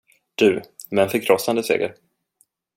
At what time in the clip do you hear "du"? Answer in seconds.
0.35-0.61